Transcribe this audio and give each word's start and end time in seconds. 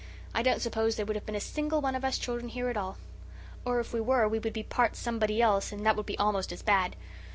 I 0.33 0.41
don't 0.41 0.63
suppose 0.63 0.95
there 0.95 1.05
would 1.05 1.15
have 1.15 1.27
been 1.27 1.35
a 1.35 1.39
single 1.39 1.79
one 1.79 1.93
of 1.93 2.03
us 2.03 2.17
children 2.17 2.49
here 2.49 2.69
at 2.69 2.75
all; 2.75 2.97
or 3.63 3.79
if 3.79 3.93
we 3.93 4.01
were, 4.01 4.27
we 4.27 4.39
would 4.39 4.51
be 4.51 4.63
part 4.63 4.95
somebody 4.95 5.43
else 5.43 5.71
and 5.71 5.85
that 5.85 5.95
would 5.95 6.07
be 6.07 6.17
almost 6.17 6.51
as 6.51 6.63
bad. 6.63 6.95